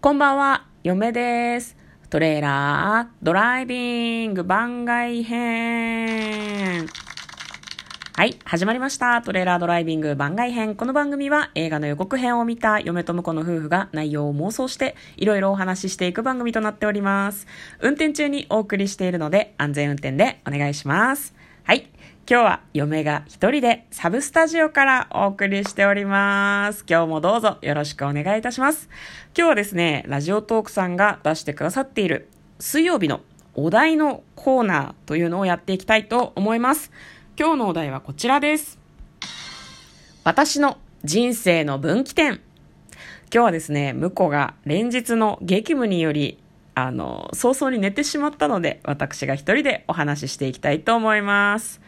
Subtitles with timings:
[0.00, 1.76] こんばんは、嫁です。
[2.08, 6.86] トレーラードライビング番外編。
[8.14, 9.20] はい、始まりました。
[9.22, 10.76] トレーラードライビング番外編。
[10.76, 17.48] この番組は映画の予告編を見た嫁と婿の夫婦が内容を妄想していろいろお話ししていく番組となっております。
[17.80, 21.34] 運転中にお送りしているので安全運転でお願いします。
[21.64, 21.90] はい。
[22.30, 26.84] 今日は嫁が一人でサブスタジオからお送りしております。
[26.86, 28.90] 今日もどうぞよろしくお願いいたします。
[29.34, 32.28] 今日はですね、ラジオトークさんが出してくださっている
[32.60, 33.22] 水曜日の
[33.54, 36.92] お題のコーナーというのをやっていきたいと思います。
[37.38, 38.78] 今日のお題はこちらです。
[40.22, 42.32] 私の人生の分岐点。
[42.32, 42.40] 今
[43.30, 46.38] 日はですね、婿が連日の激務により
[46.74, 51.87] あの、早々に寝てしまったので、私が一人でお話ししていきたいと思います。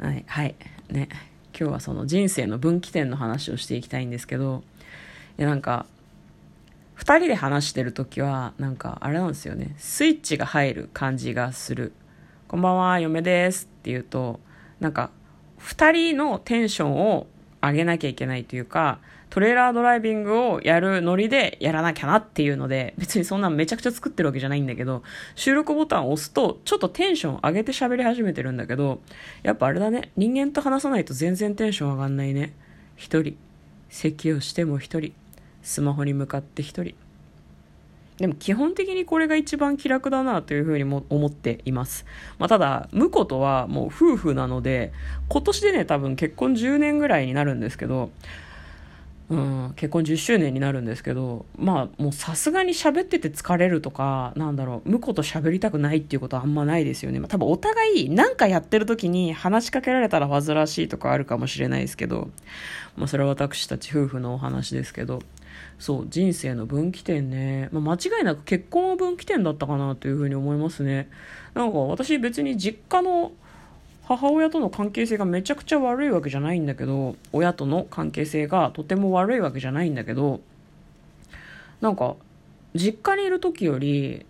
[0.00, 0.54] はい、はい。
[0.88, 1.10] ね。
[1.58, 4.62] 今日はその人生の分岐点の話をしていきたいんですけど、
[5.38, 5.84] いやなんか、
[6.96, 9.74] 2人で話してる時は、なんか、あれなんですよね。
[9.76, 11.92] スイッチが入る感じがする。
[12.48, 14.40] こんばんは、嫁ですって言うと、
[14.80, 15.10] なんか、
[15.58, 17.26] 2人のテンションを
[17.60, 25.04] 上げなきゃいけないというか、トレーラードライビングをやるノリでやらなきゃなっていうので、別にそんなめちゃくちゃ作ってるわけじゃないんだけど、
[25.36, 29.00] 収録ボタンを押すと、ちょっとテンション上げて喋り始めてるんだけど、
[29.44, 32.52] やっぱあれだね、人間と話さないと全然テンション上がんないね。
[32.96, 33.36] 一人。
[33.88, 35.12] 咳をしても一人。
[35.62, 36.94] スマホに向かって一人。
[38.18, 42.04] でも基本的にこれが一番気楽だなというふうにも思っています。
[42.38, 44.92] まあ、ただ、婿とはもう夫婦なので、
[45.28, 48.10] 今年でね、多分結婚10年ぐらいになるんですけど、
[49.30, 57.20] うん、結婚10周年になるんですけど、まあ、もうさすがに喋ってて疲れるとか、なんだろう、婿と喋りたくないっていうことはあんまないですよね。
[57.20, 62.28] まあ、多分お互い何かやってる時に話しかけられたら煩わしいとかあるかもしれないですけど、
[62.96, 65.22] まあ、それは私たち夫婦のお話ですけど、
[65.78, 67.68] そう、人生の分岐点ね。
[67.70, 71.08] まあ、間違いなく結婚は分岐点だったかなというふうに思いますね。
[71.54, 73.30] なんか私別に実家の
[74.16, 80.40] 母親との関係性がめちゃくちゃ悪いわけじゃないんだけど親との関係性がとても悪いわけじゃないんだけど
[81.80, 82.16] なんか
[82.74, 84.26] 実家にいる時より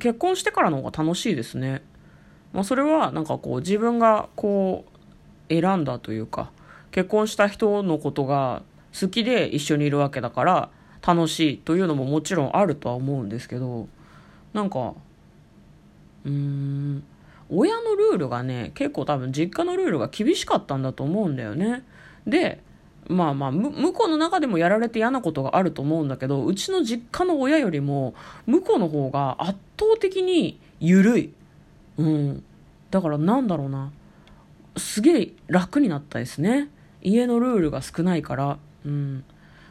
[0.00, 1.80] 結婚してからの方が楽しいですね、
[2.52, 4.84] まあ、それはなんかこう自分がこ
[5.48, 6.50] う選んだというか
[6.90, 8.64] 結婚した人のことが
[9.00, 10.70] 好きで一緒にいるわけだから
[11.06, 13.86] 楽しいというのももちろんあるとは思うんですけど
[14.52, 14.94] なんか
[16.24, 17.04] うーん
[17.54, 21.84] 親のルールがね結構多分実家のルールが厳しかったんだと思うんだよね。
[22.26, 22.60] で
[23.08, 28.14] まあまあ向こうの中でもやられて嫌なことがあると思うんだけどうちの実家の親よりも
[28.46, 31.32] 向こうの方が圧倒的に緩い。
[31.98, 32.44] うん。
[32.90, 33.92] だからなんだろうな。
[34.76, 36.70] すげえ楽になったですね。
[37.02, 38.58] 家のルールが少ないから。
[38.86, 39.24] うん。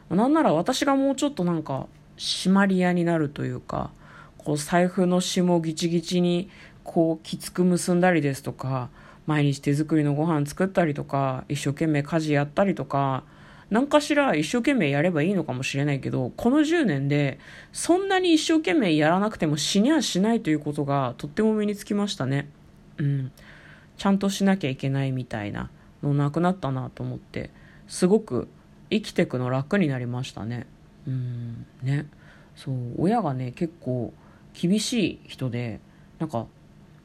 [0.09, 1.88] なんなら私がもうちょっとなんか
[2.18, 3.90] 締まり屋になるというか
[4.38, 6.50] こう財布の紐ギチギチに
[6.84, 8.90] こうきつく結んだりですとか
[9.28, 13.24] 毎日手作りのご飯作ったりとか一生懸命家事やったりとか
[13.69, 17.40] 何かしら一生懸命やればいいのかもしれないけどこの10年で
[17.72, 22.50] そんなに一生懸命やらなくても死にはしないということがとっても身につきましたね。
[22.97, 23.31] うん。
[23.97, 25.70] ちゃんとしなきゃいけないみたいな
[26.03, 27.52] のなくなったなと思って
[27.88, 28.50] すごく
[28.90, 30.68] 生きてくの楽になりましたね。
[31.08, 31.66] うん。
[31.81, 32.08] ね。
[32.58, 32.75] そう。
[32.97, 34.14] 親がね結構
[34.53, 35.80] 厳しい人で
[36.20, 36.47] なんか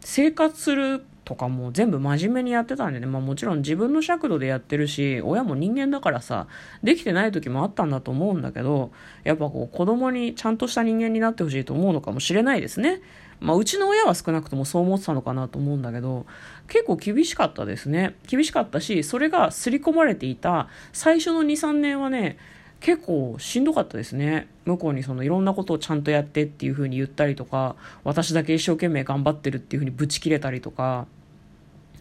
[0.09, 6.47] 生活するとかも全部真面目にやってたんでね、まあもちろん自分の尺度でやってるし、親も人間だからさ、
[6.85, 8.93] できてない時もあったんだと思うんだけど、
[9.25, 13.03] やっぱこう子供にちゃんとした人間になってほしいと思うのかもしれないですね。
[13.41, 16.25] まあうちの親は少なくともそう思ってたのかなと思うんだけど、
[16.69, 18.15] 結構厳しかったですね。
[18.29, 22.39] 厳しかったし、それが刷り込まれていた最初の2、3年はね、
[22.87, 24.47] 結構しんどかったですね。
[24.65, 27.75] 向こうにそのいろんなことをちゃんとやってっていう風に言ったりとか
[28.05, 31.09] 私だけ一生懸命頑張ってるっていう風にブチ切れたりとか。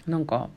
[0.06, 0.50] なんか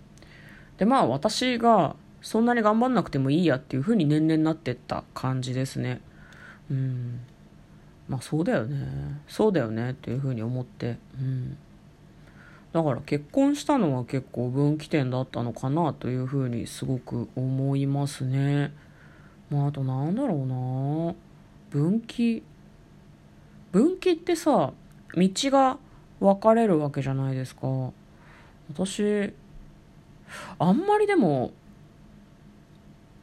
[0.76, 6.02] でまあ私がそんなに頑張んなくてもいいやっていう風に年々なってった感じですね。
[6.70, 7.20] うん。
[8.06, 9.22] まあそうだよね。
[9.28, 10.98] そうだよねっていう風に思って。
[11.18, 11.56] うん。
[12.74, 18.72] だから結婚したのは結構分岐点だったのかなというふうにすごく思いますね。
[19.50, 21.14] まああとなんだろうな。
[21.70, 22.42] 分岐。
[23.72, 24.72] 分岐ってさ
[25.14, 25.78] 道が
[26.20, 27.90] 分かれるわけじゃないですか。
[28.72, 29.32] 私
[30.58, 31.52] あんまりでも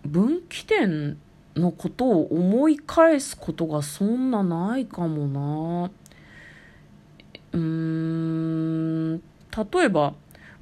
[0.03, 1.17] 分岐点
[1.55, 5.91] のことを思い返すことがそんなないかもな。
[7.53, 10.13] うーん例えば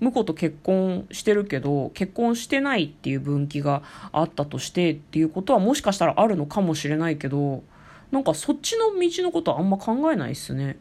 [0.03, 7.63] 婿と結婚してるけど結婚してないっていう分岐があったとしてっていうことはもしかしたらあるのかもしれないけど
[8.11, 10.77] なんかそっちの道のことはあんま考えないっすね。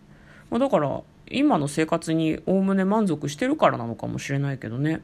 [0.51, 5.01] まあ、だから今の生活におおむね満足してるからなのかもしれないけどね。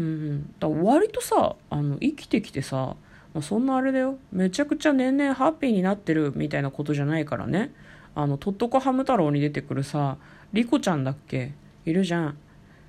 [0.00, 2.96] うん、だ割とさあの生きてきてさ、
[3.34, 4.18] まあ、そんなあれだよ。
[4.32, 7.72] めちゃくちゃ年々ハッピーになってるみたいなことじゃないからね。
[8.16, 10.16] あのとっとこハム太郎に出てくるさ
[10.52, 11.52] リコちゃんだっけ？
[11.84, 12.38] いるじゃん。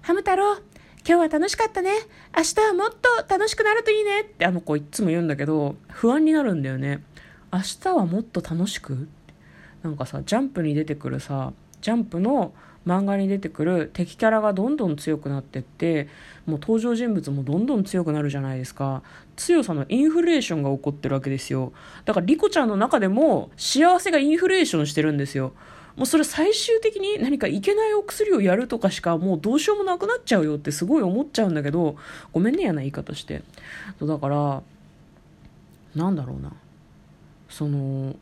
[0.10, 0.64] ハム太郎今
[1.06, 1.92] 日は楽しかったね。
[2.36, 4.22] 明日はもっと楽しくなるといいね。
[4.22, 7.04] ってあの子いっつも言うんだけど不安になるんだよね。
[7.54, 9.08] 明日はもっと楽しく？
[9.84, 12.56] なんかさジャンプに出てくるさジャンプの
[12.88, 16.08] 漫画に出てくる敵キャラがどんどん強くなってって
[16.48, 19.04] もう登場人物もどんどん強くなるじゃないですか。
[19.36, 21.72] 強さのインフレーションが起こってるわけですよ。
[22.06, 25.54] だからリコちゃんの中でも幸せがインフレーションしてるんですよ。
[25.96, 31.96] もうそれ最終的に何かいけないお薬をやるとかしかもうどうしようもなくなっちゃうよってすごい思っちゃうんだけど
[32.32, 33.44] ごめんねやな言い方して
[34.02, 34.62] だから
[35.96, 36.54] なんだろうな。
[37.50, 38.16] その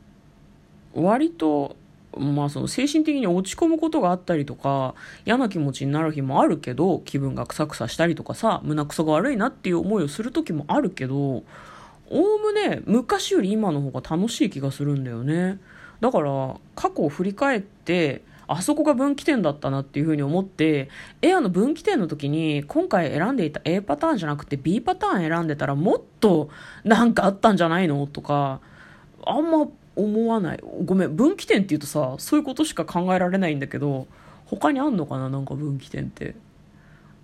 [0.93, 1.75] 割と
[2.17, 11.43] まあその精神的に落ち込むことがあったりとか嫌な気持ちになる日もあるけど気分がクサクサしたりとかさ胸くそが悪いなっていう思いをする時もあるけどお
[12.09, 15.59] おむね昔より今の方が楽しい気がするんだよね。
[15.99, 20.89] だから過去を振り返ってあそこが分岐点だったなっていうふうに思って
[21.21, 26.49] エアの分岐点の時に今回選んでいた A パターンじゃなくて B パターン選んでたらもっと
[26.83, 28.61] なんかあったんじゃないのとか
[29.25, 30.59] あんま思わない。
[30.85, 34.07] ごめん分岐点って言うとさそういうことしか考えられないんだけど
[34.45, 36.35] 他にあんのかななんか分岐点って。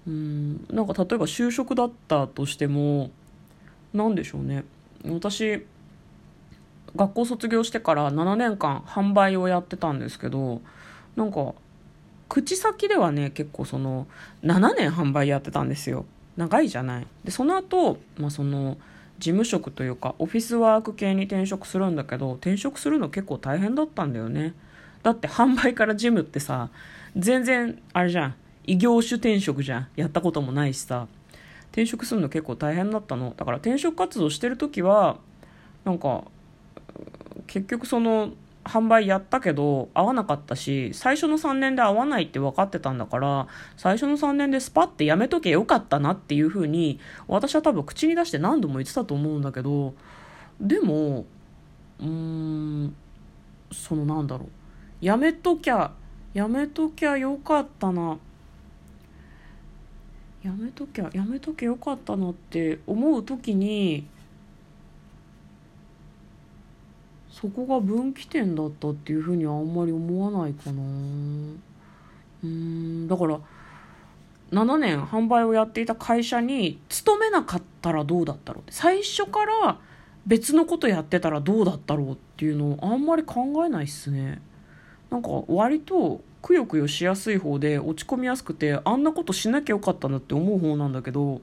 [0.06, 3.10] うんなんか例えば就職だったとしても
[3.94, 4.66] 何でしょうね。
[5.08, 5.66] 私
[6.96, 10.62] 学校卒業してから7年間販売をやってたんですけど
[11.16, 11.54] なんか
[12.30, 14.08] 口先ではね結構その
[14.44, 16.06] 7年販売やってたんですよ。
[16.36, 17.08] 長いじゃない。
[17.24, 18.78] でその後、まあその
[19.20, 24.56] 事務職というかオフィスワーク系に転職するんだけど転職するの結構大変だったんだよね。
[25.04, 26.70] だって販売から事務ってさ
[27.16, 28.36] 全然あれじゃん。
[28.66, 29.88] 異業種転職じゃん。
[29.96, 31.08] やったこともないしさ。
[31.72, 33.34] 転職するの結構大変だったの。
[33.38, 35.18] だから転職活動してる時は
[35.86, 36.24] なんか
[37.54, 38.32] 結局その
[38.64, 43.48] 販売やったけど合わなかったし最初の3年で合わないって分かってたんだから
[43.78, 49.94] 最初の3年でスパッてやめとけよかったなっていうふうに私は多分口に出して何度も言ってたと思うんだけど
[50.60, 51.26] でも
[52.00, 52.96] うーん
[53.72, 55.06] そのなんだろう。
[55.06, 55.92] やめときゃ
[56.34, 58.18] やめときゃよかったな。
[60.42, 64.08] やめときゃやめときゃよかったなって思う時に
[67.44, 70.82] そこが分岐点だったっていうふうにはあんまり思わないかな。
[72.42, 73.38] うんだから
[74.54, 78.72] 7年販売をやっていた会社に勤めなかったらどうだったろうって。
[78.72, 79.78] 最初から
[80.26, 84.42] 別のことやってたらどうだったろうっていうのをあんまり考えないっすね。
[85.10, 91.42] なんか割とくよくよしやすい方で落ち込みやすくてあんなことしなきゃよかったなって思う方なんだけど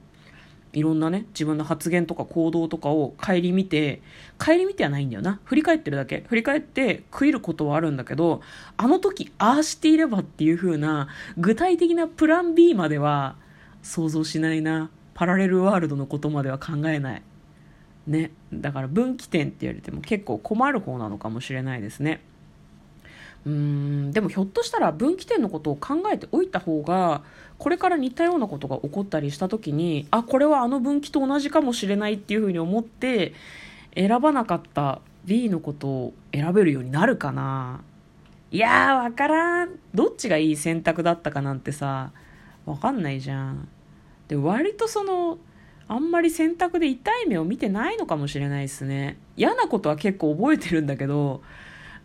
[0.73, 4.01] いろんなね、自分の発言とか行動とかを顧みて、
[4.37, 5.39] 顧みてはないんだよな。
[5.43, 6.23] 振り返ってるだけ。
[6.29, 8.41] 振り返って食いることはあるんだけど、
[8.77, 13.35] あの時ああしていればっていう風な具体的なプラン B までは
[13.81, 14.89] 想像しないな。
[15.13, 17.23] パラレルワールドのことまでは考えない。
[18.07, 18.31] ね。
[18.53, 22.21] だから分岐点って言われても結構困る方なのかもしれないですね。
[23.45, 27.23] うんでもひょっとしたら分岐点のことを考えておいた方が
[27.57, 33.33] これから似たようなことが起こったりした時にあこれはあの分岐と同じかもしれないっていうふうに思って
[33.95, 37.81] 選ばなかった B のことを選べるようになるかな。
[38.51, 39.79] いやーわからん。
[39.93, 42.11] どっちがいい選択だったかなんてさ
[42.65, 43.67] わかんないじゃん。
[44.27, 45.37] で割とその
[45.87, 49.17] あんまり選択で痛い目を見てないのかもしれないですね。
[49.35, 51.41] 嫌なことは結構覚えてるんだけど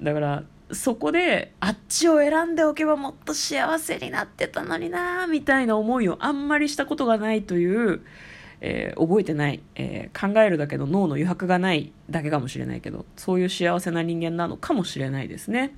[0.03, 8.01] だからそこであっちを選んでおけばもっと幸せになってたのになみたいな思いをあんまりしたことがないという、
[8.61, 15.75] えー、覚えてない、えー、考えるだけの脳の余白がないだけかもしれないけどそういう幸せな人間なのかもしれないですね、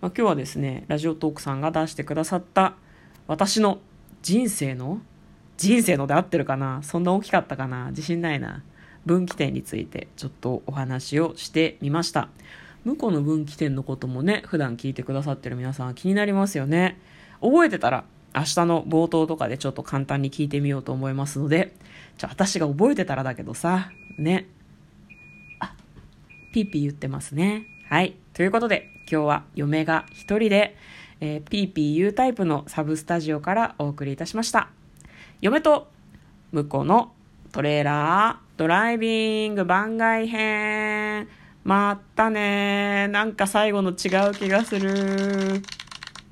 [0.00, 2.74] まあ、今日はですねラジオトークさんが出してくださった
[3.28, 3.78] 私の
[4.22, 5.00] 人生の
[5.56, 6.82] 人生ので合ってるかな？
[6.82, 7.90] そんな大きかったかな？
[7.90, 8.64] 自信ないな？
[9.04, 12.30] 分岐点についてちょっとお話をしてみました。
[12.84, 16.98] 向こうの分岐点のこともね、普段聞いてくださってる皆さん気になりますよね。
[17.40, 21.74] 覚えてたら、明日の冒頭とかでちょっと簡単に聞いてみようと思いますので、
[22.16, 24.46] じゃあ私が覚えてたらだけどさ、ね。
[25.58, 25.74] あ、
[26.52, 27.66] ピーピー言ってますね。
[27.88, 28.16] はい。
[28.34, 30.76] ということで、今日は嫁が一人で、
[31.20, 34.68] えー、ピーピー言うタイプのサブスタジオからお送りいたしました。
[35.40, 35.88] 嫁と
[36.52, 37.12] 向こうの
[37.52, 41.28] トレーラードライビング番外編
[41.64, 45.62] またねなんか最後の違う気がする。